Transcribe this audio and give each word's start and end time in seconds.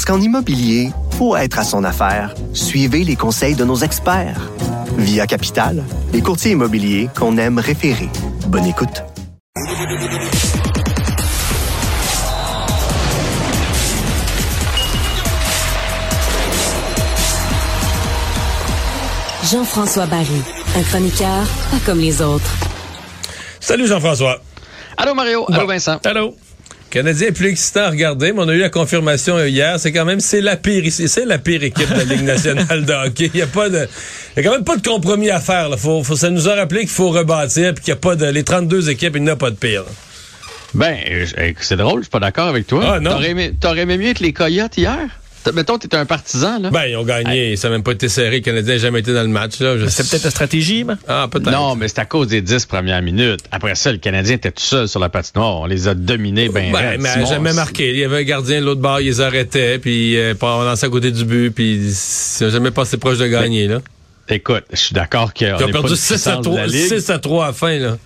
Parce 0.00 0.16
qu'en 0.16 0.24
immobilier, 0.24 0.92
pour 1.18 1.36
être 1.36 1.58
à 1.58 1.62
son 1.62 1.84
affaire, 1.84 2.34
suivez 2.54 3.04
les 3.04 3.16
conseils 3.16 3.54
de 3.54 3.66
nos 3.66 3.76
experts. 3.76 4.50
Via 4.96 5.26
Capital, 5.26 5.84
les 6.14 6.22
courtiers 6.22 6.52
immobiliers 6.52 7.10
qu'on 7.14 7.36
aime 7.36 7.58
référer. 7.58 8.08
Bonne 8.46 8.64
écoute. 8.64 9.02
Jean-François 19.52 20.06
Barry, 20.06 20.42
un 20.78 20.82
chroniqueur 20.82 21.46
pas 21.70 21.76
comme 21.84 21.98
les 21.98 22.22
autres. 22.22 22.56
Salut 23.60 23.86
Jean-François. 23.86 24.40
Allô 24.96 25.12
Mario, 25.14 25.44
allô 25.52 25.66
Vincent. 25.66 25.98
Allô. 26.06 26.36
Canadien 26.90 27.28
est 27.28 27.32
plus 27.32 27.48
excitant 27.48 27.82
à 27.82 27.90
regarder, 27.90 28.32
mais 28.32 28.40
on 28.40 28.48
a 28.48 28.54
eu 28.54 28.58
la 28.58 28.68
confirmation 28.68 29.38
hier. 29.44 29.78
C'est 29.78 29.92
quand 29.92 30.04
même 30.04 30.18
c'est 30.18 30.40
la 30.40 30.56
pire 30.56 30.82
c'est 30.90 31.24
la 31.24 31.38
pire 31.38 31.62
équipe 31.62 31.88
de 31.88 31.98
la 31.98 32.04
Ligue 32.04 32.24
nationale 32.24 32.84
de 32.84 32.92
hockey. 32.92 33.30
Il 33.32 33.38
y 33.38 33.42
a 33.42 33.46
pas 33.46 33.68
de, 33.68 33.86
il 34.36 34.42
y 34.42 34.46
a 34.46 34.48
quand 34.48 34.56
même 34.56 34.64
pas 34.64 34.76
de 34.76 34.86
compromis 34.86 35.30
à 35.30 35.38
faire. 35.38 35.68
Là. 35.68 35.76
Faut, 35.76 36.02
faut, 36.02 36.16
ça 36.16 36.30
nous 36.30 36.48
a 36.48 36.56
rappelé 36.56 36.80
qu'il 36.80 36.90
faut 36.90 37.10
rebâtir, 37.10 37.74
puis 37.74 37.84
qu'il 37.84 37.92
y 37.92 37.96
a 37.96 37.96
pas 37.96 38.16
de, 38.16 38.26
les 38.26 38.42
32 38.42 38.90
équipes, 38.90 39.14
il 39.16 39.22
n'y 39.22 39.30
a 39.30 39.36
pas 39.36 39.50
de 39.50 39.56
pire. 39.56 39.84
Ben, 40.74 40.96
c'est 41.60 41.76
drôle, 41.76 42.00
je 42.00 42.04
suis 42.04 42.10
pas 42.10 42.20
d'accord 42.20 42.48
avec 42.48 42.66
toi. 42.66 42.94
Ah, 42.94 43.00
non. 43.00 43.10
T'aurais 43.10 43.30
aimé, 43.30 43.54
t'aurais 43.58 43.80
aimé 43.80 43.96
mieux 43.96 44.08
être 44.08 44.20
les 44.20 44.32
Coyotes 44.32 44.76
hier? 44.76 45.19
Mettons, 45.54 45.78
t'es 45.78 45.94
un 45.96 46.04
partisan, 46.04 46.60
là. 46.60 46.70
Ben, 46.70 46.84
ils 46.84 46.96
ont 46.96 47.04
gagné. 47.04 47.56
Ça 47.56 47.68
n'a 47.68 47.76
même 47.76 47.82
pas 47.82 47.92
été 47.92 48.08
serré. 48.08 48.36
Le 48.36 48.42
Canadien 48.42 48.74
n'a 48.74 48.80
jamais 48.80 49.00
été 49.00 49.14
dans 49.14 49.22
le 49.22 49.28
match. 49.28 49.58
Là. 49.60 49.76
C'est 49.88 50.08
peut-être 50.08 50.24
la 50.24 50.30
stratégie, 50.30 50.84
mais... 50.84 50.94
Ah, 51.08 51.28
peut-être. 51.30 51.50
Non, 51.50 51.74
mais 51.76 51.88
c'est 51.88 52.00
à 52.00 52.04
cause 52.04 52.28
des 52.28 52.42
10 52.42 52.66
premières 52.66 53.02
minutes. 53.02 53.40
Après 53.50 53.74
ça, 53.74 53.90
le 53.90 53.98
Canadien 53.98 54.36
était 54.36 54.50
tout 54.50 54.62
seul 54.62 54.88
sur 54.88 55.00
la 55.00 55.08
patinoire. 55.08 55.60
On 55.60 55.66
les 55.66 55.88
a 55.88 55.94
dominés 55.94 56.48
ben, 56.48 56.72
ben 56.72 57.00
mais 57.00 57.26
jamais 57.26 57.52
marqué. 57.52 57.90
Il 57.90 57.98
y 57.98 58.04
avait 58.04 58.18
un 58.18 58.24
gardien 58.24 58.60
de 58.60 58.66
l'autre 58.66 58.80
bord, 58.80 59.00
ils 59.00 59.06
les 59.06 59.20
arrêtaient, 59.20 59.78
puis 59.78 60.16
euh, 60.16 60.34
on 60.40 60.62
lançait 60.62 60.86
à 60.86 60.90
côté 60.90 61.10
du 61.10 61.24
but, 61.24 61.50
puis 61.50 61.74
ils 61.76 62.44
n'ont 62.44 62.50
jamais 62.50 62.70
passé 62.70 62.96
proche 62.96 63.18
de 63.18 63.26
gagner, 63.26 63.66
là. 63.66 63.80
Écoute, 64.28 64.64
je 64.70 64.76
suis 64.76 64.94
d'accord 64.94 65.32
qu'ils 65.32 65.52
ont 65.52 65.72
perdu 65.72 65.96
6 65.96 66.26
à, 66.28 66.36
3, 66.36 66.68
6 66.68 67.10
à 67.10 67.18
3 67.18 67.44
à 67.44 67.48
la 67.48 67.52
fin, 67.52 67.78
là. 67.78 67.98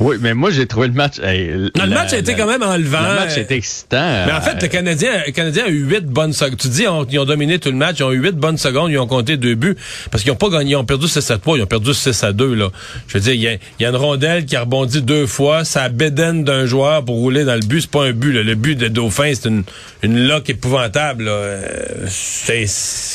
Oui, 0.00 0.16
mais 0.20 0.32
moi, 0.34 0.50
j'ai 0.50 0.66
trouvé 0.66 0.86
le 0.86 0.92
match. 0.92 1.18
non, 1.18 1.84
le 1.84 1.90
match 1.90 2.12
a 2.12 2.18
été 2.18 2.34
quand 2.34 2.46
même 2.46 2.62
enlevant. 2.62 3.00
Le 3.00 3.14
match 3.14 3.36
était 3.36 3.56
excitant. 3.56 4.26
Mais 4.26 4.32
en 4.32 4.40
fait, 4.40 4.62
le 4.62 4.68
Canadien, 4.68 5.10
le 5.26 5.32
Canadien 5.32 5.64
a 5.64 5.68
eu 5.68 5.84
huit 5.84 6.06
bonnes 6.06 6.32
secondes. 6.32 6.56
Tu 6.56 6.68
dis, 6.68 6.84
ils 7.10 7.18
ont 7.18 7.24
dominé 7.24 7.58
tout 7.58 7.70
le 7.70 7.76
match. 7.76 7.96
Ils 7.98 8.04
ont 8.04 8.12
eu 8.12 8.20
huit 8.22 8.36
bonnes 8.36 8.58
secondes. 8.58 8.90
Ils 8.90 8.98
ont 8.98 9.06
compté 9.08 9.36
deux 9.36 9.56
buts. 9.56 9.76
Parce 10.10 10.22
qu'ils 10.22 10.32
ont 10.32 10.36
pas 10.36 10.50
gagné. 10.50 10.72
Ils 10.72 10.76
ont 10.76 10.84
perdu 10.84 11.08
6 11.08 11.30
à 11.30 11.38
3. 11.38 11.58
Ils 11.58 11.62
ont 11.62 11.66
perdu 11.66 11.92
6 11.92 12.22
à 12.22 12.32
2, 12.32 12.54
là. 12.54 12.68
Je 13.08 13.14
veux 13.14 13.20
dire, 13.20 13.32
il 13.34 13.40
y 13.40 13.48
a, 13.48 13.56
y 13.80 13.84
a, 13.84 13.88
une 13.88 13.96
rondelle 13.96 14.44
qui 14.46 14.54
a 14.54 14.60
rebondi 14.60 15.02
deux 15.02 15.26
fois. 15.26 15.64
Ça 15.64 15.88
bédaine 15.88 16.44
d'un 16.44 16.66
joueur 16.66 17.04
pour 17.04 17.16
rouler 17.16 17.44
dans 17.44 17.54
le 17.54 17.66
but. 17.66 17.80
C'est 17.80 17.90
pas 17.90 18.04
un 18.04 18.12
but, 18.12 18.32
là. 18.32 18.42
Le 18.42 18.54
but 18.54 18.76
de 18.76 18.88
Dauphin, 18.88 19.32
c'est 19.34 19.48
une, 19.48 19.64
une 20.02 20.28
lock 20.28 20.48
épouvantable, 20.48 21.24
là. 21.24 21.30
Euh, 21.30 22.06
c'est... 22.08 22.66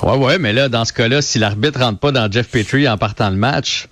Ouais, 0.03 0.17
ouais, 0.17 0.39
mais 0.39 0.51
là, 0.51 0.67
dans 0.67 0.83
ce 0.83 0.91
cas-là, 0.93 1.21
si 1.21 1.39
l'arbitre 1.39 1.79
rentre 1.79 1.99
pas 1.99 2.11
dans 2.11 2.29
Jeff 2.29 2.49
Petrie 2.49 2.89
en 2.89 2.97
partant 2.97 3.29
le 3.29 3.37
match, 3.37 3.87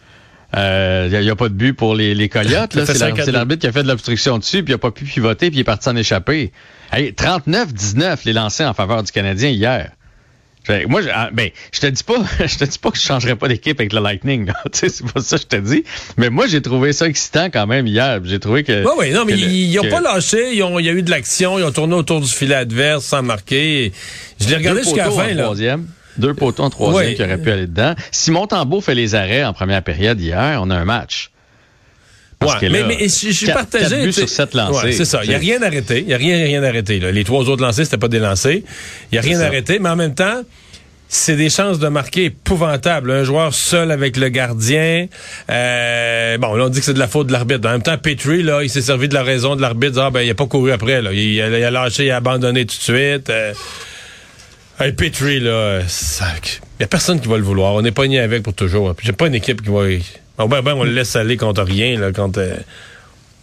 il 0.54 0.60
euh, 0.60 1.22
n'y 1.22 1.30
a, 1.30 1.36
pas 1.36 1.50
de 1.50 1.54
but 1.54 1.73
pour 1.73 1.95
les, 1.95 2.14
les 2.14 2.28
Coyotes. 2.28 2.78
C'est 2.86 3.32
l'arbitre 3.32 3.62
qui 3.62 3.67
a 3.67 3.72
fait 3.72 3.84
de 3.84 3.88
l'obstruction 3.88 4.38
dessus, 4.38 4.64
puis 4.64 4.72
il 4.72 4.76
n'a 4.76 4.80
pas 4.80 4.92
pu 4.92 5.06
pivoter, 5.06 5.50
puis 5.50 5.58
il 5.58 5.62
est 5.62 5.66
parti 5.66 5.88
en 5.88 5.95
échapper. 5.95 6.52
Hey, 6.92 7.12
39-19 7.12 8.20
les 8.26 8.34
lancés 8.34 8.66
en 8.66 8.73
faveur 8.73 9.02
du 9.04 9.11
Canadien 9.11 9.50
hier. 9.50 9.92
Moi, 10.88 11.02
je, 11.02 11.10
ah, 11.11 11.30
ben, 11.34 11.50
je 11.72 11.80
te 11.80 11.88
dis 11.88 12.04
pas, 12.04 12.17
je 12.45 12.58
te 12.58 12.66
dis 12.66 12.78
pas 12.78 12.92
que 12.92 12.98
je 12.98 13.02
changerais 13.02 13.36
pas 13.36 13.48
d'équipe 13.48 13.80
avec 13.80 13.94
le 13.94 14.00
Lightning. 14.00 14.52
C'est 14.72 15.06
pas 15.06 15.22
ça 15.22 15.38
que 15.38 15.44
je 15.44 15.48
te 15.48 15.56
dis. 15.56 15.84
Mais 16.17 16.30
moi, 16.30 16.48
j'ai 16.48 16.61
trouvé 16.61 16.94
ça 16.94 17.08
excitant 17.08 17.50
quand 17.50 17.66
même 17.66 17.88
hier. 17.88 18.20
J'ai 18.23 18.40
trouvé 18.40 18.64
que. 18.64 18.84
Oui, 18.84 18.92
oui, 18.98 19.11
non, 19.11 19.26
mais 19.26 19.34
ils 19.34 19.76
n'ont 19.76 19.90
pas 19.90 20.02
lâché. 20.02 20.54
Ils 20.54 20.64
ont, 20.64 20.80
il 20.80 20.86
y 20.86 20.90
a 20.90 20.94
eu 20.94 21.02
de 21.02 21.10
l'action. 21.10 21.58
Ils 21.58 21.64
ont 21.64 21.72
tourné 21.72 21.95
autour 21.95 22.22
du 22.22 22.30
filet 22.30 22.56
adverse 22.56 23.06
sans 23.06 23.23
marquer. 23.23 23.92
Je 24.40 24.50
l'ai 24.50 24.58
regardé 24.58 24.84
jusqu'à 24.84 25.06
la 25.06 25.11
fin. 25.11 25.34
Là. 25.34 25.44
Troisième. 25.44 25.88
Deux 26.17 26.33
poteaux 26.33 26.64
en 26.64 26.70
troisième 26.70 27.16
qui 27.16 27.23
auraient 27.23 27.38
pu 27.38 27.52
aller 27.52 27.67
dedans. 27.67 27.95
Si 28.11 28.32
Montembeau 28.32 28.82
fait 28.82 28.95
les 28.95 29.16
arrêts 29.16 29.44
en 29.44 29.54
première 29.54 29.83
période 29.83 30.20
hier, 30.20 30.60
on 30.61 30.70
a 30.70 30.76
un 30.76 30.86
match. 30.86 31.32
ouais, 32.42 32.70
mais, 32.70 32.83
mais, 32.83 32.98
je 33.04 33.08
suis 33.08 33.45
partagé. 33.48 34.11
sur 34.11 34.27
sept 34.27 34.54
lancés. 34.54 34.92
c'est 34.92 35.05
ça. 35.05 35.22
Il 35.23 35.30
n'y 35.30 35.36
a 35.36 35.39
rien 35.39 35.61
arrêté. 35.61 35.99
Il 35.99 36.08
n'y 36.08 36.14
a 36.14 36.17
rien, 36.17 36.38
rien 36.44 36.64
arrêté. 36.64 36.99
Là. 36.99 37.11
Les 37.11 37.23
trois 37.23 37.49
autres 37.49 37.61
lancés, 37.61 37.86
c'était 37.86 37.98
pas 37.98 38.08
des 38.08 38.20
lancés. 38.20 38.64
Il 39.11 39.16
n'y 39.16 39.20
a 39.20 39.22
rien 39.22 39.39
arrêté. 39.39 39.80
Mais 39.80 39.89
en 39.89 39.95
même 39.95 40.16
temps, 40.16 40.42
c'est 41.14 41.36
des 41.36 41.49
chances 41.49 41.77
de 41.77 41.89
marquer 41.89 42.26
épouvantables. 42.26 43.11
Un 43.11 43.26
joueur 43.26 43.54
seul 43.54 43.92
avec 43.92 44.16
le 44.16 44.30
gardien. 44.30 45.08
Euh, 45.49 46.38
bon, 46.38 46.55
là, 46.55 46.66
on 46.66 46.70
dit 46.70 46.80
que 46.80 46.86
c'est 46.86 46.93
de 46.93 46.99
la 46.99 47.10
faute 47.10 47.28
de 47.28 47.33
l'arbitre. 47.33 47.67
En 47.67 47.73
même 47.73 47.83
temps, 47.83 47.98
Petrie, 47.98 48.43
là, 48.43 48.64
il 48.64 48.70
s'est 48.70 48.82
servi 48.82 49.10
de 49.10 49.14
la 49.14 49.22
raison 49.22 49.58
de 49.58 49.61
l'arbitre. 49.61 49.99
Ah, 49.99 50.10
ben, 50.10 50.22
il 50.22 50.30
a 50.30 50.36
pas 50.36 50.45
couru 50.45 50.72
après. 50.72 51.02
Là. 51.02 51.11
Il, 51.11 51.42
a, 51.42 51.70
lâché, 51.70 52.05
il 52.05 52.11
a 52.11 52.16
abandonné 52.16 52.66
tout 52.66 52.78
de 52.78 52.82
suite. 52.82 53.30
Euh, 53.30 53.54
Hey, 54.81 54.93
Petrie, 54.93 55.39
là, 55.39 55.81
il 55.81 56.61
n'y 56.80 56.83
a 56.83 56.87
personne 56.87 57.21
qui 57.21 57.27
va 57.27 57.37
le 57.37 57.43
vouloir. 57.43 57.75
On 57.75 57.83
n'est 57.83 57.92
pas 57.92 58.08
ni 58.08 58.17
avec 58.17 58.42
pour 58.42 58.55
toujours. 58.55 58.95
J'ai 59.03 59.11
pas 59.11 59.27
une 59.27 59.36
équipe 59.36 59.61
qui 59.61 59.69
va. 59.69 60.47
ben, 60.47 60.61
ben, 60.64 60.73
on 60.73 60.83
le 60.83 60.89
laisse 60.89 61.15
aller 61.15 61.37
contre 61.37 61.61
rien, 61.61 61.99
là, 61.99 62.11
quand. 62.11 62.39
Euh, 62.39 62.55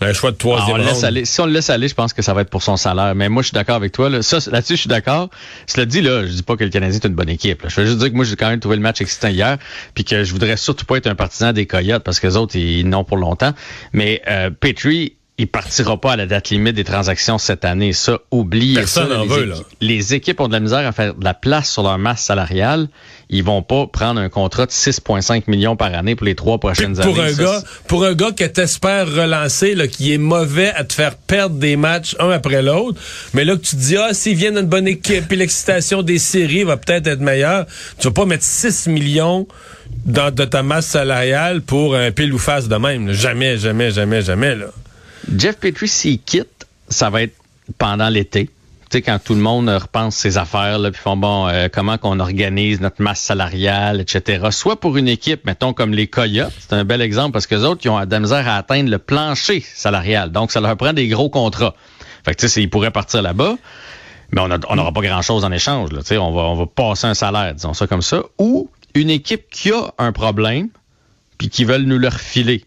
un 0.01 0.13
choix 0.13 0.33
de 0.33 0.37
troisième 0.37 0.79
ah, 0.79 0.81
on 0.81 0.85
laisse 0.85 1.05
aller. 1.05 1.25
Si 1.25 1.41
on 1.41 1.47
le 1.47 1.53
laisse 1.53 1.71
aller, 1.71 1.87
je 1.87 1.95
pense 1.95 2.13
que 2.13 2.23
ça 2.23 2.35
va 2.35 2.41
être 2.41 2.51
pour 2.51 2.65
son 2.65 2.77
salaire. 2.77 3.15
Mais 3.15 3.29
moi, 3.29 3.43
je 3.43 3.49
suis 3.49 3.55
d'accord 3.55 3.77
avec 3.77 3.93
toi. 3.93 4.11
Là. 4.11 4.23
Ça, 4.23 4.39
là-dessus, 4.51 4.75
je 4.75 4.81
suis 4.81 4.89
d'accord. 4.89 5.31
Cela 5.69 5.87
dit, 5.87 6.01
là, 6.01 6.27
je 6.27 6.33
dis 6.33 6.43
pas 6.43 6.57
que 6.57 6.65
le 6.65 6.71
Canadien 6.71 6.99
est 6.99 7.07
une 7.07 7.15
bonne 7.15 7.29
équipe. 7.29 7.63
Je 7.69 7.81
veux 7.81 7.87
juste 7.87 7.99
dire 7.99 8.11
que 8.11 8.17
moi, 8.17 8.25
j'ai 8.25 8.35
quand 8.35 8.49
même 8.49 8.59
trouvé 8.59 8.75
le 8.75 8.83
match 8.83 9.01
excitant 9.01 9.29
hier, 9.29 9.59
puis 9.95 10.03
que 10.03 10.25
je 10.25 10.33
voudrais 10.33 10.57
surtout 10.57 10.87
pas 10.87 10.97
être 10.97 11.07
un 11.07 11.15
partisan 11.15 11.53
des 11.53 11.67
Coyotes 11.67 12.03
parce 12.03 12.19
que 12.19 12.27
les 12.27 12.37
autres, 12.37 12.57
ils 12.57 12.89
n'ont 12.89 13.05
pour 13.05 13.17
longtemps. 13.17 13.53
Mais 13.93 14.23
euh, 14.29 14.51
Petrie, 14.51 15.15
il 15.41 15.47
partira 15.47 15.97
pas 16.01 16.13
à 16.13 16.17
la 16.17 16.27
date 16.27 16.51
limite 16.51 16.75
des 16.75 16.83
transactions 16.83 17.39
cette 17.39 17.65
année. 17.65 17.93
Ça, 17.93 18.19
oublie 18.33 18.75
Personne 18.75 19.09
ça. 19.09 19.23
les, 19.23 19.29
veut, 19.29 19.45
là. 19.45 19.55
les 19.81 20.15
équipes 20.15 20.41
ont 20.41 20.49
de 20.49 20.53
la 20.53 20.59
misère 20.59 20.85
à 20.85 20.91
faire 20.91 21.15
de 21.15 21.25
la 21.25 21.33
place 21.33 21.71
sur 21.71 21.85
leur 21.85 21.97
masse 21.97 22.23
salariale. 22.23 22.89
Ils 23.31 23.45
vont 23.45 23.63
pas 23.63 23.87
prendre 23.87 24.21
un 24.21 24.29
contrat 24.29 24.67
de 24.67 24.73
6,5 24.73 25.45
millions 25.47 25.77
par 25.77 25.95
année 25.95 26.17
pour 26.17 26.27
les 26.27 26.35
trois 26.35 26.59
prochaines 26.59 26.97
pour 26.97 27.21
années. 27.21 27.35
Un 27.35 27.45
gars, 27.45 27.63
pour 27.87 28.05
un 28.05 28.15
gars 28.15 28.33
que 28.33 28.45
t'espères 28.45 29.07
relancer, 29.07 29.77
là, 29.77 29.87
qui 29.87 30.13
est 30.13 30.19
mauvais 30.19 30.73
à 30.75 30.83
te 30.83 30.93
faire 30.93 31.15
perdre 31.15 31.55
des 31.55 31.77
matchs 31.77 32.17
un 32.19 32.31
après 32.31 32.63
l'autre, 32.63 33.01
mais 33.33 33.45
là 33.45 33.55
que 33.55 33.63
tu 33.63 33.77
te 33.77 33.81
dis, 33.81 33.97
ah, 33.97 34.15
s'il 34.15 34.37
vient 34.37 34.51
d'une 34.51 34.67
bonne 34.67 34.89
équipe, 34.89 35.29
puis 35.29 35.37
l'excitation 35.37 36.03
des 36.03 36.19
séries 36.19 36.65
va 36.65 36.77
peut-être 36.77 37.07
être 37.07 37.21
meilleure, 37.21 37.67
tu 37.99 38.09
vas 38.09 38.13
pas 38.13 38.25
mettre 38.25 38.45
6 38.45 38.89
millions 38.89 39.47
dans, 40.05 40.35
de 40.35 40.45
ta 40.45 40.65
masse 40.65 40.87
salariale 40.87 41.63
pour 41.63 41.95
un 41.95 42.11
pile 42.11 42.35
ou 42.35 42.39
face 42.39 42.67
de 42.67 42.77
même. 42.77 43.13
Jamais, 43.13 43.57
jamais, 43.57 43.93
jamais, 43.93 44.23
jamais, 44.23 44.57
là. 44.57 44.67
Jeff 45.37 45.59
Petrie, 45.59 45.89
s'il 45.89 46.21
quitte, 46.21 46.67
ça 46.89 47.11
va 47.11 47.23
être 47.23 47.35
pendant 47.77 48.09
l'été. 48.09 48.47
Tu 48.91 48.97
sais, 48.97 49.03
quand 49.03 49.19
tout 49.23 49.35
le 49.35 49.41
monde 49.41 49.69
repense 49.69 50.17
ses 50.17 50.39
affaires, 50.39 50.81
puis 50.81 51.01
font 51.01 51.17
bon, 51.17 51.47
euh, 51.47 51.69
comment 51.71 51.99
qu'on 51.99 52.21
organise 52.21 52.81
notre 52.81 53.03
masse 53.03 53.21
salariale, 53.21 54.01
etc. 54.01 54.47
Soit 54.51 54.81
pour 54.81 54.97
une 54.97 55.09
équipe, 55.09 55.45
mettons 55.45 55.75
comme 55.75 55.93
les 55.93 56.07
Coyotes, 56.07 56.55
c'est 56.59 56.73
un 56.73 56.85
bel 56.85 57.03
exemple 57.03 57.33
parce 57.33 57.47
que 57.47 57.57
les 57.57 57.65
autres, 57.65 57.83
ils 57.85 57.91
ont 57.91 58.03
de 58.03 58.11
la 58.11 58.21
misère 58.21 58.49
à 58.49 58.57
atteindre 58.57 58.91
le 58.91 58.99
plancher 58.99 59.61
salarial. 59.61 60.33
Donc, 60.33 60.51
ça 60.51 60.63
leur 60.63 60.75
prend 60.79 60.95
des 60.95 61.09
gros 61.09 61.29
contrats. 61.29 61.75
Fait 62.25 62.35
que 62.35 62.41
tu 62.41 62.49
sais, 62.49 62.63
ils 62.63 62.71
pourraient 62.71 62.91
partir 62.91 63.21
là-bas, 63.21 63.57
mais 64.33 64.41
on 64.41 64.77
n'aura 64.77 64.93
pas 64.93 65.03
grand-chose 65.03 65.45
en 65.45 65.53
échange. 65.53 65.93
Là, 65.93 66.01
tu 66.01 66.07
sais, 66.07 66.19
on 66.19 66.33
va, 66.33 66.43
on 66.43 66.55
va 66.55 66.65
passer 66.65 67.07
un 67.07 67.15
salaire, 67.15 67.55
disons 67.55 67.75
ça 67.75 67.87
comme 67.87 68.03
ça. 68.03 68.23
Ou 68.39 68.71
une 68.95 69.11
équipe 69.11 69.51
qui 69.51 69.71
a 69.71 69.93
un 69.99 70.13
problème, 70.13 70.69
puis 71.37 71.51
qui 71.51 71.65
veulent 71.65 71.83
nous 71.83 71.99
le 71.99 72.09
refiler. 72.09 72.65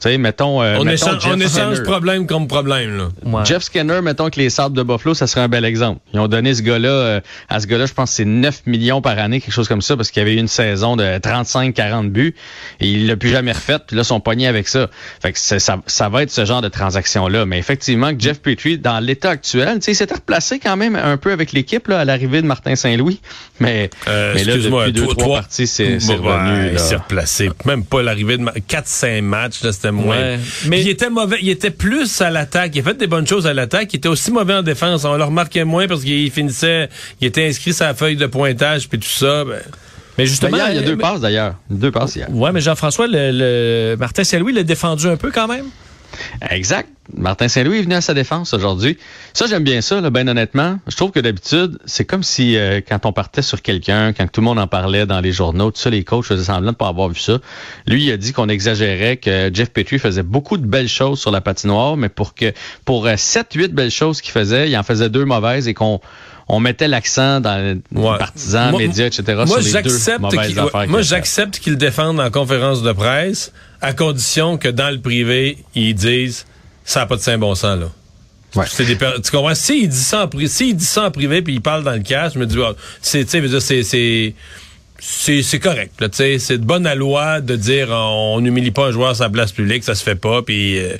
Tu 0.00 0.08
sais, 0.08 0.18
mettons, 0.18 0.62
euh, 0.62 0.76
on, 0.78 0.84
mettons 0.84 1.18
échange, 1.18 1.26
on 1.26 1.38
échange 1.38 1.82
problème 1.82 2.26
comme 2.26 2.48
problème. 2.48 2.96
Là. 2.96 3.08
Ouais. 3.22 3.44
Jeff 3.44 3.62
Skinner, 3.62 4.00
mettons 4.00 4.30
que 4.30 4.40
les 4.40 4.48
Sables 4.48 4.74
de 4.74 4.82
Buffalo, 4.82 5.14
ça 5.14 5.26
serait 5.26 5.42
un 5.42 5.48
bel 5.48 5.66
exemple. 5.66 6.00
Ils 6.14 6.20
ont 6.20 6.28
donné 6.28 6.54
ce 6.54 6.62
gars-là, 6.62 6.88
euh, 6.88 7.20
à 7.50 7.60
ce 7.60 7.66
gars-là, 7.66 7.84
je 7.84 7.92
pense 7.92 8.10
que 8.10 8.16
c'est 8.16 8.24
9 8.24 8.62
millions 8.66 9.02
par 9.02 9.18
année, 9.18 9.42
quelque 9.42 9.52
chose 9.52 9.68
comme 9.68 9.82
ça, 9.82 9.96
parce 9.96 10.10
qu'il 10.10 10.20
y 10.20 10.22
avait 10.22 10.34
eu 10.34 10.38
une 10.38 10.48
saison 10.48 10.96
de 10.96 11.04
35-40 11.04 12.08
buts, 12.08 12.34
et 12.80 12.88
il 12.88 13.06
l'a 13.06 13.16
plus 13.16 13.28
jamais 13.28 13.52
refait, 13.52 13.78
puis 13.86 13.94
là, 13.94 14.02
son 14.02 14.20
poignet 14.20 14.46
avec 14.46 14.68
ça. 14.68 14.88
Fait 15.20 15.32
que 15.32 15.38
ça, 15.38 15.58
ça 15.86 16.08
va 16.08 16.22
être 16.22 16.30
ce 16.30 16.46
genre 16.46 16.62
de 16.62 16.68
transaction-là. 16.68 17.44
Mais 17.44 17.58
effectivement, 17.58 18.14
que 18.14 18.20
Jeff 18.20 18.40
Petrie, 18.40 18.78
dans 18.78 19.00
l'état 19.00 19.30
actuel, 19.30 19.74
tu 19.74 19.82
sais, 19.82 19.92
il 19.92 19.96
s'était 19.96 20.14
replacé 20.14 20.58
quand 20.58 20.78
même 20.78 20.96
un 20.96 21.18
peu 21.18 21.32
avec 21.32 21.52
l'équipe 21.52 21.88
là, 21.88 22.00
à 22.00 22.04
l'arrivée 22.06 22.40
de 22.40 22.46
Martin 22.46 22.74
Saint-Louis. 22.74 23.20
Mais, 23.58 23.90
euh, 24.08 24.32
mais 24.34 24.44
là, 24.44 24.56
depuis 24.56 24.92
deux, 24.92 25.06
trois, 25.08 25.40
parties, 25.40 25.66
c'est 25.66 25.96
revenu. 25.96 26.70
il 26.72 26.78
s'est 26.78 26.96
replacé. 26.96 27.50
Même 27.66 27.84
pas 27.84 28.02
l'arrivée 28.02 28.38
de 28.38 28.44
4-5 28.44 29.20
matchs, 29.20 29.62
là, 29.62 29.72
c'était 29.72 29.89
moins. 29.92 30.16
Ouais, 30.16 30.38
mais 30.66 30.80
il 30.80 30.88
était 30.88 31.10
mauvais, 31.10 31.38
il 31.42 31.48
était 31.48 31.70
plus 31.70 32.20
à 32.20 32.30
l'attaque. 32.30 32.72
Il 32.74 32.80
a 32.80 32.82
fait 32.82 32.96
des 32.98 33.06
bonnes 33.06 33.26
choses 33.26 33.46
à 33.46 33.54
l'attaque. 33.54 33.92
Il 33.92 33.96
était 33.96 34.08
aussi 34.08 34.30
mauvais 34.30 34.54
en 34.54 34.62
défense. 34.62 35.04
On 35.04 35.16
le 35.16 35.24
remarquait 35.24 35.64
moins 35.64 35.86
parce 35.86 36.02
qu'il 36.02 36.30
finissait, 36.30 36.88
il 37.20 37.26
était 37.26 37.46
inscrit 37.46 37.72
sa 37.72 37.94
feuille 37.94 38.16
de 38.16 38.26
pointage 38.26 38.88
puis 38.88 38.98
tout 38.98 39.08
ça. 39.08 39.44
Ben, 39.44 39.56
Mais 40.18 40.24
Ben, 40.24 40.26
justement, 40.26 40.56
hier, 40.56 40.70
il 40.70 40.76
y 40.76 40.78
a 40.78 40.82
deux 40.82 40.96
mais- 40.96 41.02
passes 41.02 41.20
d'ailleurs. 41.20 41.54
Deux 41.70 41.90
passes 41.90 42.16
hier. 42.16 42.28
Ouais, 42.30 42.52
mais 42.52 42.60
Jean-François, 42.60 43.06
le, 43.06 43.30
le- 43.32 43.96
Martin 43.98 44.24
Saint-Louis 44.24 44.52
l'a 44.52 44.62
défendu 44.64 45.06
un 45.06 45.16
peu 45.16 45.30
quand 45.30 45.46
même? 45.48 45.64
Exact. 46.50 46.88
Martin 47.16 47.48
Saint-Louis 47.48 47.78
est 47.78 47.82
venu 47.82 47.94
à 47.94 48.00
sa 48.00 48.14
défense 48.14 48.54
aujourd'hui. 48.54 48.96
Ça, 49.34 49.46
j'aime 49.46 49.64
bien 49.64 49.80
ça, 49.80 50.00
là, 50.00 50.10
ben 50.10 50.28
honnêtement. 50.28 50.78
Je 50.86 50.94
trouve 50.94 51.10
que 51.10 51.18
d'habitude, 51.18 51.78
c'est 51.84 52.04
comme 52.04 52.22
si 52.22 52.56
euh, 52.56 52.80
quand 52.86 53.04
on 53.04 53.12
partait 53.12 53.42
sur 53.42 53.62
quelqu'un, 53.62 54.12
quand 54.12 54.30
tout 54.30 54.40
le 54.40 54.44
monde 54.44 54.58
en 54.60 54.68
parlait 54.68 55.06
dans 55.06 55.20
les 55.20 55.32
journaux, 55.32 55.70
tout 55.72 55.80
ça, 55.80 55.90
les 55.90 56.04
coachs 56.04 56.24
faisaient 56.24 56.44
semblant 56.44 56.70
de 56.70 56.76
pas 56.76 56.86
avoir 56.88 57.08
vu 57.08 57.18
ça. 57.18 57.38
Lui, 57.88 58.04
il 58.04 58.12
a 58.12 58.16
dit 58.16 58.32
qu'on 58.32 58.48
exagérait, 58.48 59.16
que 59.16 59.50
Jeff 59.52 59.70
Petrie 59.70 59.98
faisait 59.98 60.22
beaucoup 60.22 60.56
de 60.56 60.66
belles 60.66 60.88
choses 60.88 61.18
sur 61.20 61.32
la 61.32 61.40
patinoire, 61.40 61.96
mais 61.96 62.08
pour 62.08 62.34
que 62.34 62.52
pour 62.84 63.06
7-8 63.06 63.68
belles 63.68 63.90
choses 63.90 64.20
qu'il 64.20 64.32
faisait, 64.32 64.70
il 64.70 64.76
en 64.76 64.82
faisait 64.84 65.08
deux 65.08 65.24
mauvaises 65.24 65.66
et 65.66 65.74
qu'on 65.74 66.00
on 66.52 66.58
mettait 66.60 66.88
l'accent 66.88 67.40
dans 67.40 67.56
les 67.92 68.00
Ouais. 68.00 68.18
partisans, 68.18 68.70
Moi- 68.70 68.80
médias, 68.80 69.06
etc. 69.06 69.22
Moi, 69.34 69.46
sur 69.46 69.56
les 69.58 69.64
deux 69.64 69.70
j'accepte 69.70 70.20
mauvaises 70.20 70.48
qu'il, 70.48 70.58
affaires 70.58 70.74
ouais, 70.74 70.80
qu'il 70.82 70.90
moi, 70.90 71.02
j'accepte 71.02 71.58
qu'ils 71.58 71.72
le 71.74 71.78
défendent 71.78 72.18
en 72.20 72.30
conférence 72.30 72.82
de 72.82 72.90
presse, 72.92 73.52
à 73.80 73.92
condition 73.92 74.58
que 74.58 74.68
dans 74.68 74.90
le 74.90 75.00
privé, 75.00 75.58
ils 75.74 75.94
disent 75.94 76.46
ça 76.84 77.00
n'a 77.00 77.06
pas 77.06 77.16
de 77.16 77.20
saint 77.20 77.38
bon 77.38 77.54
sens, 77.54 77.78
là. 77.80 77.86
Ouais. 78.56 78.64
C'est 78.68 78.84
des 78.84 78.96
per- 78.96 79.14
tu 79.22 79.30
comprends? 79.30 79.54
S'il 79.54 79.88
dit 79.88 79.96
ça 79.96 80.24
en 80.24 80.28
privé, 80.28 80.48
s'il 80.48 80.74
dit 80.76 80.84
ça 80.84 81.04
en 81.04 81.10
privé 81.12 81.40
puis 81.40 81.54
il 81.54 81.60
parle 81.60 81.84
dans 81.84 81.92
le 81.92 82.00
cash, 82.00 82.32
je 82.34 82.38
me 82.40 82.46
dis, 82.46 82.56
ah, 82.60 82.72
c'est, 83.00 83.24
c'est, 83.28 84.34
c'est, 85.42 85.58
correct, 85.60 85.92
là, 86.00 86.08
tu 86.08 86.16
sais. 86.16 86.38
C'est 86.40 86.58
de 86.58 86.64
bonne 86.64 86.84
à 86.86 86.94
loi 86.96 87.40
de 87.40 87.54
dire, 87.56 87.88
on 87.90 88.40
n'humilie 88.40 88.72
pas 88.72 88.88
un 88.88 88.90
joueur 88.90 89.14
sur 89.14 89.24
la 89.24 89.30
place 89.30 89.52
publique, 89.52 89.84
ça 89.84 89.94
se 89.94 90.02
fait 90.02 90.16
pas, 90.16 90.42
puis 90.42 90.76
il 90.78 90.98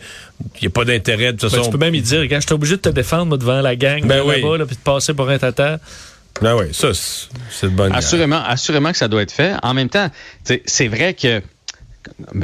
n'y 0.62 0.68
a 0.68 0.70
pas 0.70 0.84
d'intérêt, 0.84 1.32
de 1.32 1.38
toute 1.38 1.50
Ben, 1.50 1.58
façon. 1.58 1.70
tu 1.70 1.76
peux 1.76 1.84
même 1.84 1.94
y 1.94 2.00
dire, 2.02 2.20
regarde, 2.20 2.40
je 2.42 2.46
suis 2.46 2.54
obligé 2.54 2.76
de 2.76 2.80
te 2.82 2.88
défendre 2.88 3.26
moi, 3.26 3.36
devant 3.36 3.60
la 3.60 3.74
gang 3.76 4.00
Ben 4.06 4.18
là, 4.18 4.24
oui. 4.24 4.40
là-bas, 4.40 4.58
là, 4.58 4.66
puis 4.66 4.76
de 4.76 4.80
passer 4.80 5.12
pour 5.12 5.28
un 5.28 5.38
tata. 5.38 5.80
Ben 6.40 6.54
oui, 6.56 6.66
ça, 6.72 6.92
c'est, 6.94 7.66
de 7.66 7.72
bonne 7.74 7.92
Assurément, 7.92 8.42
assurément 8.46 8.92
que 8.92 8.96
ça 8.98 9.08
doit 9.08 9.22
être 9.22 9.32
fait. 9.32 9.54
En 9.64 9.74
même 9.74 9.88
temps, 9.90 10.08
c'est 10.64 10.88
vrai 10.88 11.12
que 11.14 11.42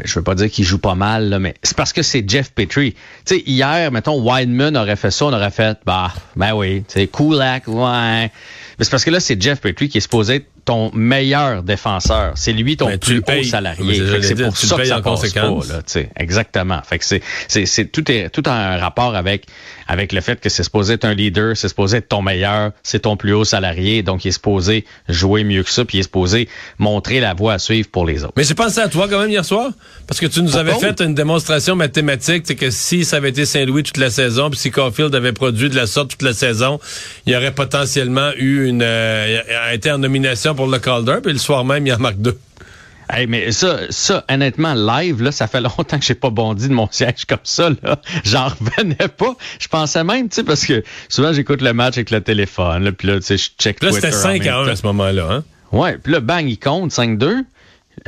je 0.05 0.19
veux 0.19 0.23
pas 0.23 0.35
dire 0.35 0.51
qu'il 0.51 0.65
joue 0.65 0.79
pas 0.79 0.95
mal, 0.95 1.29
là, 1.29 1.39
mais 1.39 1.55
c'est 1.63 1.77
parce 1.77 1.93
que 1.93 2.03
c'est 2.03 2.29
Jeff 2.29 2.53
Petrie. 2.53 2.95
Tu 3.25 3.37
hier, 3.47 3.91
mettons, 3.93 4.21
Wideman 4.21 4.77
aurait 4.77 4.97
fait 4.97 5.11
ça, 5.11 5.27
on 5.27 5.33
aurait 5.33 5.51
fait, 5.51 5.79
bah, 5.85 6.13
ben 6.35 6.53
oui, 6.55 6.85
sais, 6.89 7.07
Kulak, 7.07 7.69
ouais. 7.69 8.31
Mais 8.79 8.85
c'est 8.85 8.91
parce 8.91 9.05
que 9.05 9.11
là, 9.11 9.21
c'est 9.21 9.41
Jeff 9.41 9.61
Petrie 9.61 9.89
qui 9.89 9.99
est 9.99 10.03
supposé 10.03 10.37
être 10.37 10.47
ton 10.67 10.91
meilleur 10.93 11.63
défenseur. 11.63 12.33
C'est 12.35 12.53
lui 12.53 12.77
ton 12.77 12.87
Ben, 12.89 12.99
plus 12.99 13.19
haut 13.27 13.43
salarié. 13.45 14.03
c'est- 14.21 14.35
pour 14.35 14.53
tu 14.53 14.67
ça 14.67 14.77
que 14.77 14.85
ça 14.85 14.99
en 14.99 15.01
passe 15.01 15.21
conséquence. 15.21 15.69
pas, 15.69 15.75
là. 16.01 16.07
Exactement. 16.17 16.81
Fait 16.85 16.99
que 16.99 17.05
c'est, 17.05 17.23
c'est, 17.49 17.65
c'est, 17.67 17.87
tout 17.87 18.11
est, 18.11 18.29
tout 18.31 18.43
a 18.47 18.53
un 18.53 18.77
rapport 18.77 19.15
avec, 19.15 19.47
avec 19.87 20.13
le 20.13 20.21
fait 20.21 20.41
que 20.41 20.49
c'est 20.49 20.65
supposé 20.65 20.95
être 20.95 21.05
un 21.05 21.15
leader, 21.15 21.57
c'est 21.57 21.69
supposé 21.69 21.99
être 21.99 22.09
ton 22.09 22.21
meilleur, 22.21 22.73
c'est 22.83 22.99
ton 22.99 23.17
plus 23.17 23.33
haut 23.33 23.45
salarié, 23.45 24.03
donc 24.03 24.25
il 24.25 24.29
est 24.29 24.33
supposé 24.33 24.85
jouer 25.09 25.45
mieux 25.45 25.63
que 25.63 25.71
ça, 25.71 25.85
puis 25.85 25.99
il 25.99 26.01
est 26.01 26.05
supposé 26.05 26.49
montrer 26.79 27.21
la 27.21 27.33
voie 27.33 27.55
à 27.55 27.59
suivre 27.61 27.89
pour 27.91 28.05
les 28.05 28.25
autres. 28.25 28.33
Mais 28.37 28.43
j'ai 28.43 28.55
pensé 28.55 28.81
à 28.81 28.89
toi 28.89 29.07
quand 29.09 29.21
même 29.21 29.31
hier 29.31 29.45
soir, 29.45 29.71
parce 30.09 30.19
que 30.19 30.27
tu 30.27 30.43
nous 30.43 30.57
avais 30.57 30.75
fait 30.75 31.01
une 31.01 31.15
démonstration 31.15 31.77
mathématique, 31.77 32.43
c'est 32.45 32.57
que 32.57 32.71
si 32.71 33.05
ça 33.05 33.19
avait 33.19 33.29
été 33.31 33.47
Saint-Louis 33.47 33.85
toute 33.85 33.99
la 33.99 34.11
saison, 34.11 34.51
puis 34.51 34.59
si 34.59 34.73
Caulfield 34.73 35.15
avait 35.15 35.33
produit 35.33 35.71
de 35.71 35.77
la 35.77 35.87
sorte 35.87 36.11
toute 36.11 36.23
la 36.23 36.35
saison, 36.35 36.81
il 37.25 37.33
y 37.33 37.37
aurait 37.37 37.55
potentiellement 37.55 38.33
eu 38.37 38.67
une, 38.67 38.83
euh, 38.83 39.41
été 39.73 39.93
en 39.93 39.99
nomination 39.99 40.56
pour 40.57 40.67
le 40.67 40.79
Calder, 40.79 41.19
puis 41.23 41.33
le 41.33 41.39
soir 41.39 41.65
même 41.65 41.87
il 41.87 41.93
en 41.93 41.99
marque 41.99 42.19
deux. 42.19 42.39
Hey, 43.09 43.29
mais 43.29 43.53
ça, 43.53 43.79
ça, 43.91 44.25
honnêtement, 44.29 44.75
live, 44.75 45.23
là, 45.23 45.31
ça 45.31 45.47
fait 45.47 45.61
longtemps 45.63 45.99
que 45.99 46.05
j'ai 46.05 46.17
pas 46.17 46.31
bondi 46.31 46.69
de 46.69 46.75
mon 46.75 46.89
siège 46.91 47.25
comme 47.29 47.39
ça, 47.45 47.71
là. 47.83 48.01
J'en 48.25 48.49
revenais 48.49 49.09
pas. 49.17 49.37
Je 49.61 49.69
pensais 49.69 50.03
même, 50.03 50.29
tu 50.29 50.37
sais, 50.37 50.45
parce 50.45 50.67
que 50.67 50.83
souvent, 51.09 51.33
j'écoute 51.33 51.63
le 51.63 51.73
match 51.73 51.97
avec 51.99 52.11
le 52.11 52.21
téléphone, 52.21 52.83
là, 52.83 52.93
puis 52.93 53.07
là, 53.07 53.17
tu 53.17 53.23
sais, 53.23 53.37
je 53.37 53.51
check 53.59 53.83
là 53.83 53.93
c'était 53.93 54.09
en 54.09 54.13
5 54.13 54.43
même 54.43 54.49
à 54.49 54.59
1 54.59 54.65
temps. 54.65 54.71
à 54.73 54.77
ce 54.77 54.87
moment-là, 54.87 55.29
hein? 55.31 55.45
Ouais, 55.73 55.99
puis 55.99 56.13
là, 56.13 56.21
bang, 56.21 56.49
il 56.49 56.59
compte 56.59 56.91
5-2. 56.91 57.45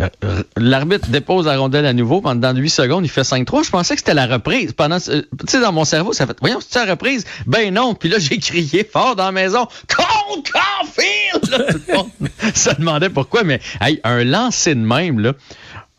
Euh, 0.01 0.43
L'arbitre 0.57 1.09
dépose 1.09 1.47
la 1.47 1.57
rondelle 1.57 1.87
à 1.87 1.93
nouveau. 1.93 2.21
Pendant 2.21 2.55
8 2.55 2.69
secondes, 2.69 3.05
il 3.05 3.09
fait 3.09 3.23
5-3. 3.23 3.65
Je 3.65 3.71
pensais 3.71 3.95
que 3.95 4.01
c'était 4.01 4.15
la 4.15 4.27
reprise. 4.27 4.73
Pendant, 4.73 4.99
tu 5.01 5.13
sais, 5.49 5.61
dans 5.61 5.73
mon 5.73 5.85
cerveau, 5.85 6.13
ça 6.13 6.27
fait, 6.27 6.37
voyons, 6.41 6.59
c'est 6.67 6.85
la 6.85 6.93
reprise? 6.93 7.25
Ben 7.47 7.73
non. 7.73 7.95
Puis 7.95 8.09
là, 8.09 8.19
j'ai 8.19 8.39
crié 8.39 8.89
fort 8.91 9.17
dans 9.17 9.25
la 9.25 9.33
maison. 9.33 9.67
Compte 9.89 10.51
Caulfield! 10.51 11.51
Là, 11.51 11.73
tout 11.73 11.81
le 11.89 11.95
monde 11.95 12.11
se 12.55 12.75
demandait 12.77 13.11
pourquoi, 13.11 13.45
mais, 13.45 13.61
hey, 13.81 14.01
un 14.05 14.25
lancer 14.25 14.75
de 14.75 14.81
même, 14.81 15.19
là. 15.21 15.33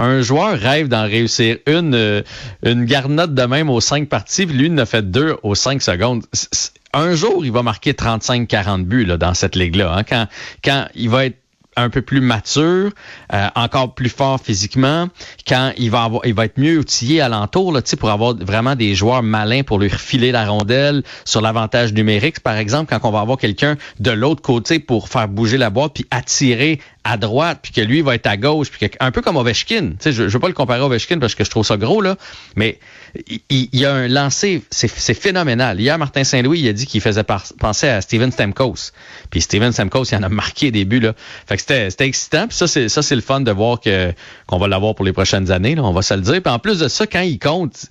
Un 0.02 0.22
joueur 0.22 0.58
rêve 0.58 0.88
d'en 0.88 1.04
réussir 1.04 1.58
une, 1.68 1.94
euh, 1.94 2.22
une 2.64 2.86
garnotte 2.86 3.34
de 3.34 3.44
même 3.44 3.70
aux 3.70 3.82
5 3.82 4.08
parties, 4.08 4.46
puis 4.46 4.56
lui, 4.56 4.68
il 4.68 4.74
en 4.74 4.78
a 4.78 4.86
fait 4.86 5.12
deux 5.12 5.36
aux 5.44 5.56
5 5.56 5.82
secondes. 5.82 6.24
Un 6.94 7.16
jour, 7.16 7.44
il 7.44 7.52
va 7.52 7.64
marquer 7.64 7.92
35-40 7.92 8.86
buts 8.86 9.04
là, 9.04 9.18
dans 9.18 9.34
cette 9.34 9.58
ligue-là. 9.58 9.94
hein, 9.94 10.04
quand, 10.04 10.28
quand 10.64 10.88
il 10.96 11.10
va 11.10 11.26
être 11.26 11.36
un 11.80 11.90
peu 11.90 12.02
plus 12.02 12.22
mature, 12.22 12.92
euh, 13.34 13.48
encore 13.56 13.94
plus 13.94 14.10
fort 14.10 14.40
physiquement, 14.40 15.08
quand 15.48 15.72
il 15.78 15.92
va 15.92 16.04
avoir, 16.04 16.26
il 16.26 16.34
va 16.34 16.46
être 16.46 16.58
mieux 16.58 16.80
outillé 16.80 17.22
alentour, 17.22 17.72
là, 17.72 17.82
pour 18.00 18.10
avoir 18.10 18.36
vraiment 18.36 18.76
des 18.76 18.96
joueurs 18.96 19.24
malins 19.24 19.64
pour 19.64 19.80
lui 19.80 19.90
refiler 19.90 20.32
la 20.32 20.46
rondelle 20.46 21.04
sur 21.26 21.42
l'avantage 21.42 21.94
numérique, 21.94 22.40
par 22.40 22.56
exemple, 22.58 22.90
quand 22.90 23.08
on 23.08 23.12
va 23.12 23.22
avoir 23.22 23.38
quelqu'un 23.38 23.76
de 24.00 24.12
l'autre 24.12 24.42
côté 24.42 24.80
pour 24.80 25.10
faire 25.10 25.28
bouger 25.28 25.58
la 25.58 25.70
boîte 25.70 25.94
puis 25.96 26.06
attirer 26.12 26.80
à 27.04 27.18
droite, 27.18 27.60
puis 27.62 27.72
que 27.72 27.82
lui 27.82 28.02
va 28.02 28.16
être 28.16 28.28
à 28.28 28.38
gauche, 28.38 28.70
puis 28.70 28.90
un 29.00 29.12
peu 29.12 29.22
comme 29.22 29.38
Ovechkin. 29.38 29.94
Je, 30.04 30.12
je 30.12 30.28
veux 30.28 30.40
pas 30.40 30.48
le 30.48 30.54
comparer 30.54 30.82
à 30.82 30.86
Ovechkin 30.86 31.20
parce 31.20 31.34
que 31.34 31.44
je 31.44 31.50
trouve 31.50 31.66
ça 31.66 31.78
gros 31.78 32.02
là, 32.02 32.18
mais 32.56 32.80
il, 33.50 33.70
y 33.74 33.86
a 33.86 33.94
un 33.94 34.08
lancer, 34.08 34.64
c'est 34.70 35.14
phénoménal. 35.14 35.80
Hier, 35.80 35.98
Martin 35.98 36.24
Saint-Louis, 36.24 36.60
il 36.60 36.68
a 36.68 36.74
dit 36.74 36.86
qu'il 36.86 37.02
faisait 37.02 37.24
penser 37.24 37.88
à 37.88 38.02
Steven 38.02 38.32
Stamkos. 38.32 38.92
Puis 39.30 39.42
Steven 39.42 39.72
Stamkos, 39.72 40.06
il 40.12 40.16
en 40.16 40.24
a 40.24 40.30
marqué 40.30 40.72
des 40.72 40.86
buts 40.86 41.00
là. 41.00 41.14
Fait 41.48 41.56
que 41.56 41.62
c'était 41.62 42.06
excitant. 42.06 42.48
Puis 42.48 42.58
ça, 42.58 42.68
c'est 42.68 42.90
ça, 42.90 43.02
c'est 43.02 43.16
le 43.16 43.22
fun 43.22 43.42
de 43.42 43.52
voir 43.52 43.80
que 43.80 44.14
qu'on 44.48 44.58
va 44.58 44.68
l'avoir 44.68 44.96
pour 44.96 45.06
les 45.06 45.14
prochaines 45.14 45.52
années. 45.52 45.76
Là, 45.76 45.84
on 45.84 45.94
va 45.94 46.02
se 46.02 46.14
le 46.14 46.22
dire. 46.22 46.42
Puis 46.42 46.52
en 46.52 46.60
plus 46.60 46.80
de 46.80 46.88
ça, 46.88 47.08
quand 47.08 47.22
il 47.22 47.40
compte, 47.40 47.86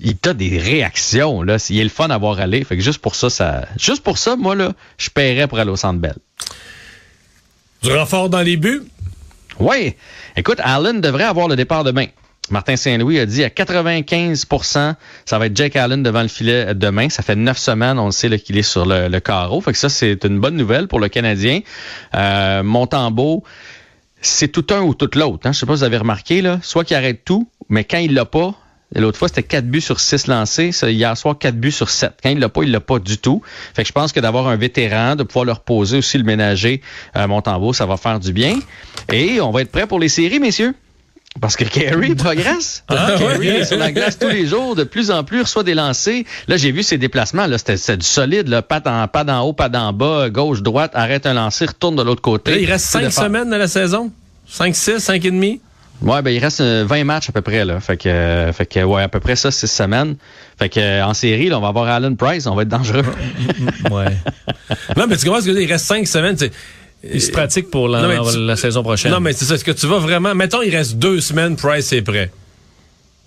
il 0.00 0.16
a 0.26 0.34
des 0.34 0.58
réactions 0.58 1.42
là. 1.42 1.56
Il 1.70 1.78
est 1.78 1.84
le 1.84 1.90
fun 1.90 2.08
à 2.08 2.18
voir 2.18 2.40
aller. 2.40 2.64
Fait 2.64 2.76
que 2.76 2.82
juste 2.82 3.00
pour 3.00 3.14
ça, 3.14 3.30
ça, 3.30 3.66
juste 3.78 4.02
pour 4.02 4.18
ça, 4.18 4.36
moi 4.36 4.54
là, 4.54 4.72
je 4.98 5.10
paierais 5.10 5.46
pour 5.46 5.58
aller 5.58 5.70
au 5.70 5.76
Centre 5.76 6.00
Bell. 6.00 6.16
Du 7.82 7.90
renfort 7.92 8.28
dans 8.28 8.42
les 8.42 8.56
buts? 8.56 8.82
Oui. 9.58 9.94
Écoute, 10.36 10.58
Allen 10.62 11.00
devrait 11.00 11.24
avoir 11.24 11.48
le 11.48 11.56
départ 11.56 11.82
demain. 11.84 12.06
Martin 12.50 12.76
Saint-Louis 12.76 13.18
a 13.18 13.26
dit 13.26 13.44
à 13.44 13.48
95% 13.48 14.94
ça 15.24 15.38
va 15.38 15.46
être 15.46 15.56
Jake 15.56 15.76
Allen 15.76 16.02
devant 16.02 16.22
le 16.22 16.28
filet 16.28 16.74
demain. 16.74 17.08
Ça 17.08 17.22
fait 17.22 17.36
neuf 17.36 17.58
semaines, 17.58 17.98
on 17.98 18.06
le 18.06 18.10
sait 18.10 18.38
qu'il 18.38 18.58
est 18.58 18.62
sur 18.62 18.84
le, 18.84 19.08
le 19.08 19.20
carreau. 19.20 19.60
Fait 19.60 19.72
que 19.72 19.78
ça, 19.78 19.88
c'est 19.88 20.24
une 20.24 20.40
bonne 20.40 20.56
nouvelle 20.56 20.88
pour 20.88 21.00
le 21.00 21.08
Canadien. 21.08 21.60
Euh, 22.14 22.62
Montembeau, 22.62 23.44
c'est 24.20 24.48
tout 24.48 24.66
un 24.74 24.80
ou 24.80 24.94
tout 24.94 25.10
l'autre. 25.14 25.46
Hein. 25.46 25.52
Je 25.52 25.60
sais 25.60 25.66
pas 25.66 25.74
si 25.74 25.78
vous 25.78 25.84
avez 25.84 25.98
remarqué, 25.98 26.42
là. 26.42 26.58
Soit 26.62 26.84
qu'il 26.84 26.96
arrête 26.96 27.24
tout, 27.24 27.48
mais 27.68 27.84
quand 27.84 27.98
il 27.98 28.14
l'a 28.14 28.24
pas, 28.24 28.54
l'autre 28.98 29.18
fois, 29.18 29.28
c'était 29.28 29.42
4 29.44 29.66
buts 29.66 29.80
sur 29.80 30.00
6 30.00 30.26
lancés. 30.26 30.70
Hier 30.82 31.16
soir, 31.16 31.38
4 31.38 31.54
buts 31.54 31.70
sur 31.70 31.88
7. 31.90 32.12
Quand 32.22 32.30
il 32.30 32.40
l'a 32.40 32.48
pas, 32.48 32.62
il 32.64 32.72
l'a 32.72 32.80
pas 32.80 32.98
du 32.98 33.18
tout. 33.18 33.40
Fait 33.74 33.82
que 33.82 33.88
je 33.88 33.92
pense 33.92 34.10
que 34.12 34.18
d'avoir 34.18 34.48
un 34.48 34.56
vétéran, 34.56 35.14
de 35.14 35.22
pouvoir 35.22 35.44
le 35.44 35.52
reposer 35.52 35.98
aussi, 35.98 36.18
le 36.18 36.24
ménager, 36.24 36.80
euh, 37.16 37.26
Montembeau, 37.28 37.72
ça 37.72 37.86
va 37.86 37.96
faire 37.96 38.18
du 38.18 38.32
bien. 38.32 38.58
Et 39.12 39.40
on 39.40 39.50
va 39.52 39.62
être 39.62 39.70
prêt 39.70 39.86
pour 39.86 40.00
les 40.00 40.08
séries, 40.08 40.40
messieurs. 40.40 40.74
Parce 41.40 41.54
que 41.54 41.62
Kerry 41.62 42.14
progresse. 42.16 42.82
Ah, 42.88 43.14
Kerry 43.16 43.38
ouais. 43.38 43.46
est 43.60 43.64
sur 43.64 43.76
la 43.78 43.92
glace 43.92 44.18
tous 44.18 44.28
les 44.28 44.46
jours, 44.46 44.74
de 44.74 44.82
plus 44.82 45.12
en 45.12 45.22
plus, 45.22 45.42
reçoit 45.42 45.62
des 45.62 45.74
lancers. 45.74 46.24
Là, 46.48 46.56
j'ai 46.56 46.72
vu 46.72 46.82
ses 46.82 46.98
déplacements, 46.98 47.46
là, 47.46 47.56
c'était 47.56 47.96
du 47.96 48.04
solide, 48.04 48.48
là, 48.48 48.62
pas 48.62 48.82
en, 48.84 49.06
pas 49.06 49.22
d'en 49.22 49.42
haut, 49.42 49.52
pas 49.52 49.68
d'en 49.68 49.92
bas, 49.92 50.28
gauche, 50.28 50.60
droite, 50.62 50.90
arrête 50.94 51.26
un 51.26 51.34
lancer, 51.34 51.66
retourne 51.66 51.94
de 51.94 52.02
l'autre 52.02 52.20
côté. 52.22 52.50
Là, 52.50 52.56
il 52.58 52.66
reste 52.68 52.86
C'est 52.86 52.98
5 52.98 53.04
de 53.04 53.10
faire- 53.10 53.22
semaines 53.24 53.48
dans 53.48 53.58
la 53.58 53.68
saison. 53.68 54.10
5, 54.48 54.74
6, 54.74 54.98
5 54.98 55.24
et 55.24 55.30
demi. 55.30 55.60
Ouais, 56.02 56.22
ben 56.22 56.30
il 56.30 56.38
reste 56.38 56.60
euh, 56.62 56.84
20 56.88 57.04
matchs 57.04 57.28
à 57.28 57.32
peu 57.32 57.42
près 57.42 57.64
là. 57.64 57.78
Fait 57.80 57.96
que 57.96 58.08
euh, 58.08 58.52
fait 58.52 58.64
que 58.66 58.80
ouais, 58.80 59.02
à 59.02 59.08
peu 59.08 59.20
près 59.20 59.36
ça 59.36 59.50
6 59.50 59.66
semaines. 59.66 60.16
Fait 60.58 60.68
que 60.70 60.80
euh, 60.80 61.04
en 61.04 61.12
série, 61.14 61.48
là, 61.50 61.58
on 61.58 61.60
va 61.60 61.68
avoir 61.68 61.88
Allen 61.88 62.16
Price, 62.16 62.46
on 62.46 62.54
va 62.54 62.62
être 62.62 62.68
dangereux. 62.68 63.04
Ouais. 63.90 64.16
Non, 64.96 65.06
mais 65.08 65.16
tu 65.16 65.24
comprends 65.26 65.40
ce 65.40 65.46
que 65.46 65.50
je 65.50 65.56
veux 65.56 65.60
dire? 65.60 65.68
Il 65.68 65.72
reste 65.72 65.86
5 65.86 66.06
semaines. 66.06 66.38
c'est- 66.38 66.52
Il 67.02 67.20
se 67.20 67.30
pratique 67.30 67.70
pour 67.70 67.88
la, 67.88 68.02
Non, 68.02 68.08
mais 68.08 68.32
tu- 68.32 68.38
la 68.46 68.56
saison 68.56 68.82
prochaine. 68.82 69.10
Non, 69.10 69.20
mais 69.20 69.32
c'est 69.32 69.44
ça. 69.46 69.54
Est-ce 69.54 69.64
que 69.64 69.70
tu 69.72 69.86
vas 69.86 69.98
vraiment. 69.98 70.34
Mettons, 70.34 70.62
il 70.62 70.74
reste 70.74 70.96
deux 70.96 71.20
semaines, 71.20 71.56
Price 71.56 71.92
est 71.92 72.02
prêt. 72.02 72.30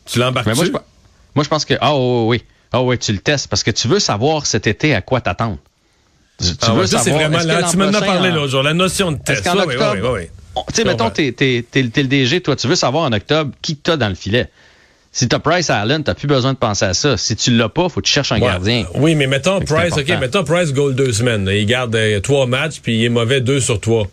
Tu 0.05 0.19
l'embarques 0.19 0.45
Mais 0.47 0.53
moi 0.53 0.65
je, 0.65 0.71
moi 0.71 1.43
je 1.43 1.49
pense 1.49 1.65
que 1.65 1.73
ah 1.81 1.93
oh, 1.93 2.25
oui. 2.27 2.43
Ah 2.71 2.81
oui, 2.81 2.97
tu 2.97 3.11
le 3.13 3.19
testes 3.19 3.47
parce 3.47 3.63
que 3.63 3.71
tu 3.71 3.87
veux 3.87 3.99
savoir 3.99 4.45
cet 4.47 4.65
été 4.67 4.93
à 4.95 5.01
quoi 5.01 5.21
t'attendre. 5.21 5.57
Tu, 6.39 6.47
tu 6.47 6.53
Ah 6.61 6.73
ouais, 6.73 6.81
veux 6.81 6.85
ça, 6.87 6.97
c'est 6.99 7.11
savoir 7.11 7.29
vraiment 7.29 7.43
là. 7.45 7.63
Tu 7.69 7.77
m'en 7.77 7.85
as 7.85 8.01
parlé 8.01 8.29
en- 8.29 8.35
l'autre 8.35 8.47
jour. 8.51 8.63
La 8.63 8.73
notion 8.73 9.11
de 9.11 9.17
Est-ce 9.27 9.41
test. 9.43 9.55
Ouais, 9.55 9.65
ouais, 9.65 9.75
octobre, 9.75 10.19
on- 10.55 10.63
Tu 10.63 10.73
sais, 10.75 10.83
mettons, 10.85 11.09
t'es, 11.09 11.31
t'es 11.31 11.65
le 11.81 11.89
DG, 12.07 12.41
toi, 12.41 12.55
tu 12.55 12.67
veux 12.67 12.75
savoir 12.75 13.03
en 13.05 13.11
octobre 13.13 13.51
qui 13.61 13.75
t'as 13.75 13.97
dans 13.97 14.09
le 14.09 14.15
filet. 14.15 14.47
Si 15.11 15.27
t'as 15.27 15.37
Price 15.39 15.69
Allen, 15.69 16.03
t'as 16.03 16.15
plus 16.15 16.27
besoin 16.27 16.53
de 16.53 16.57
penser 16.57 16.85
à 16.85 16.93
ça. 16.95 17.17
Si 17.17 17.35
tu 17.35 17.51
l'as 17.51 17.69
pas, 17.69 17.87
faut 17.87 18.01
que 18.01 18.05
tu 18.07 18.11
cherches 18.11 18.31
un 18.31 18.35
Ouais. 18.37 18.41
gardien. 18.41 18.85
Oui, 18.95 19.13
mais 19.13 19.27
mettons 19.27 19.59
Price, 19.59 19.93
OK, 19.95 20.07
mettons 20.19 20.43
Price 20.43 20.73
goal 20.73 20.95
deux 20.95 21.13
semaines. 21.13 21.47
Il 21.53 21.65
garde 21.67 21.95
euh, 21.95 22.19
trois 22.19 22.47
matchs, 22.47 22.79
puis 22.81 22.97
il 22.97 23.03
est 23.05 23.09
mauvais 23.09 23.39
deux 23.39 23.59
sur 23.59 23.79
trois. 23.79 24.07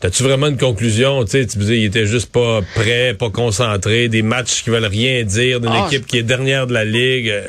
T'as-tu 0.00 0.22
vraiment 0.24 0.48
une 0.48 0.58
conclusion? 0.58 1.24
Tu 1.24 1.42
disais, 1.46 1.78
il 1.78 1.84
était 1.84 2.04
juste 2.06 2.30
pas 2.30 2.60
prêt, 2.74 3.14
pas 3.18 3.30
concentré, 3.30 4.08
des 4.08 4.20
matchs 4.22 4.62
qui 4.64 4.68
veulent 4.70 4.84
rien 4.84 5.22
dire, 5.22 5.60
d'une 5.60 5.70
Ah, 5.72 5.86
équipe 5.86 6.06
qui 6.06 6.18
est 6.18 6.22
dernière 6.22 6.66
de 6.66 6.74
la 6.74 6.84
ligue. 6.84 7.28
euh. 7.30 7.48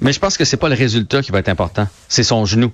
Mais 0.00 0.12
je 0.12 0.18
pense 0.18 0.36
que 0.36 0.44
c'est 0.44 0.56
pas 0.58 0.68
le 0.68 0.74
résultat 0.74 1.22
qui 1.22 1.30
va 1.30 1.38
être 1.38 1.48
important. 1.48 1.86
C'est 2.08 2.24
son 2.24 2.44
genou. 2.44 2.72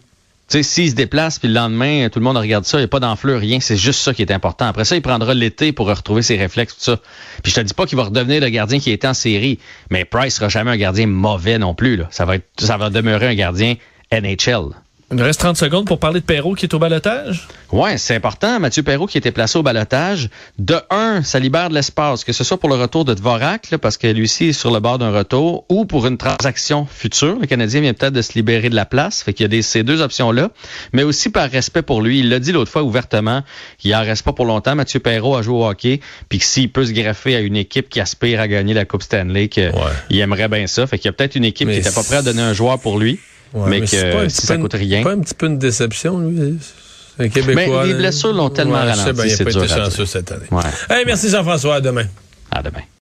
Tu 0.51 0.57
sais, 0.57 0.63
s'il 0.65 0.91
se 0.91 0.97
déplace, 0.97 1.39
puis 1.39 1.47
le 1.47 1.55
lendemain, 1.55 2.09
tout 2.09 2.19
le 2.19 2.25
monde 2.25 2.37
regarde 2.37 2.65
ça, 2.65 2.79
il 2.79 2.81
n'y 2.81 2.87
a 2.87 2.89
pas 2.89 2.99
d'enflure, 2.99 3.39
rien. 3.39 3.61
C'est 3.61 3.77
juste 3.77 4.01
ça 4.01 4.13
qui 4.13 4.23
est 4.23 4.33
important. 4.33 4.67
Après 4.67 4.85
ça, 4.85 4.97
il 4.97 5.03
prendra 5.03 5.33
l'été 5.33 5.71
pour 5.71 5.87
retrouver 5.87 6.23
ses 6.23 6.37
réflexes, 6.37 6.75
tout 6.75 6.83
ça. 6.83 6.99
Puis 7.45 7.53
je 7.53 7.61
te 7.61 7.61
dis 7.61 7.73
pas 7.73 7.87
qu'il 7.87 7.97
va 7.97 8.03
redevenir 8.03 8.41
le 8.41 8.49
gardien 8.49 8.81
qui 8.81 8.91
était 8.91 9.07
en 9.07 9.15
série, 9.15 9.61
mais 9.91 10.05
Price 10.05 10.35
sera 10.35 10.49
jamais 10.49 10.73
un 10.73 10.77
gardien 10.77 11.07
mauvais 11.07 11.59
non 11.59 11.75
plus. 11.75 11.97
Là. 11.97 12.09
Ça 12.11 12.25
va 12.25 12.35
être, 12.35 12.49
ça 12.59 12.77
va 12.77 12.91
demeurer 12.91 13.29
un 13.29 13.35
gardien 13.35 13.77
NHL. 14.11 14.75
Il 15.13 15.17
nous 15.17 15.25
reste 15.25 15.41
30 15.41 15.57
secondes 15.57 15.87
pour 15.87 15.99
parler 15.99 16.21
de 16.21 16.25
Perrault 16.25 16.55
qui 16.55 16.67
est 16.67 16.75
au 16.75 16.79
balotage. 16.79 17.49
Ouais, 17.73 17.99
c'est 17.99 18.15
important. 18.15 18.61
Mathieu 18.61 18.85
Perrault 18.85 19.07
qui 19.09 19.19
était 19.19 19.33
placé 19.33 19.59
au 19.59 19.63
balotage. 19.65 20.29
De 20.61 20.77
un, 20.89 21.25
ça 21.25 21.41
libère 21.41 21.69
de 21.69 21.75
l'espace, 21.75 22.23
que 22.23 22.33
ce 22.33 22.45
soit 22.45 22.61
pour 22.61 22.69
le 22.69 22.77
retour 22.77 23.05
de 23.05 23.13
Dvorak, 23.15 23.73
là, 23.73 23.79
parce 23.79 23.97
que 23.97 24.07
lui 24.07 24.23
aussi 24.23 24.47
est 24.47 24.53
sur 24.53 24.71
le 24.73 24.79
bord 24.79 24.99
d'un 24.99 25.11
retour, 25.11 25.65
ou 25.69 25.85
pour 25.85 26.07
une 26.07 26.17
transaction 26.17 26.87
future. 26.89 27.39
Le 27.41 27.49
Canadien 27.49 27.81
vient 27.81 27.93
peut-être 27.93 28.13
de 28.13 28.23
se 28.23 28.35
libérer 28.35 28.71
de 28.71 28.77
la 28.77 28.87
place. 28.87 29.25
Fait 29.25 29.33
qu'il 29.33 29.43
y 29.43 29.47
a 29.47 29.49
des, 29.49 29.63
ces 29.63 29.83
deux 29.83 30.01
options-là. 30.01 30.51
Mais 30.93 31.03
aussi 31.03 31.29
par 31.29 31.51
respect 31.51 31.83
pour 31.83 32.03
lui. 32.03 32.21
Il 32.21 32.29
l'a 32.29 32.39
dit 32.39 32.53
l'autre 32.53 32.71
fois 32.71 32.85
ouvertement 32.85 33.43
qu'il 33.79 33.93
en 33.97 34.03
reste 34.03 34.23
pas 34.25 34.33
pour 34.33 34.45
longtemps. 34.45 34.77
Mathieu 34.77 35.01
Perrault 35.01 35.35
a 35.35 35.43
joué 35.43 35.57
au 35.57 35.67
hockey. 35.67 35.99
Puis 36.29 36.39
que 36.39 36.45
s'il 36.45 36.71
peut 36.71 36.87
se 36.87 36.93
greffer 36.93 37.35
à 37.35 37.41
une 37.41 37.57
équipe 37.57 37.89
qui 37.89 37.99
aspire 38.01 38.41
à 38.41 38.47
gagner 38.47 38.75
la 38.75 38.85
Coupe 38.85 39.03
Stanley, 39.03 39.49
que 39.49 39.73
Ouais. 39.73 39.93
il 40.11 40.21
aimerait 40.21 40.47
bien 40.49 40.69
ça. 40.69 40.87
Fait 40.87 40.99
qu'il 40.99 41.07
y 41.07 41.09
a 41.09 41.13
peut-être 41.13 41.35
une 41.35 41.45
équipe 41.45 41.67
Mais 41.67 41.75
qui 41.75 41.81
était 41.81 41.91
pas 41.95 42.05
prête 42.05 42.21
à 42.21 42.23
donner 42.23 42.43
un 42.43 42.53
joueur 42.53 42.79
pour 42.79 42.97
lui. 43.01 43.19
Ouais, 43.53 43.69
mais, 43.69 43.87
c'est 43.87 43.97
que 43.97 44.13
pas 44.13 44.29
si 44.29 44.47
ça 44.47 44.57
coûte 44.57 44.75
rien. 44.75 45.03
pas 45.03 45.13
un 45.13 45.21
petit 45.21 45.35
peu 45.35 45.47
une 45.47 45.59
déception, 45.59 46.19
lui. 46.21 46.59
Un 47.19 47.29
Québécois. 47.29 47.83
Mais 47.83 47.89
les 47.89 47.95
blessures 47.95 48.33
l'ont 48.33 48.51
tellement 48.51 48.81
je 48.83 48.95
sais 48.95 49.01
ralenti, 49.01 49.13
bien, 49.13 49.25
il 49.27 49.33
a 49.33 49.45
pas 49.45 49.51
été 49.51 49.69
chanceux 49.69 50.07
cette 50.07 50.33
année. 50.33 50.47
Ouais. 50.51 50.63
Hey, 50.89 51.05
merci 51.05 51.29
Jean-François, 51.29 51.77
à 51.77 51.81
demain. 51.81 52.07
À 52.51 52.63
demain. 52.63 52.83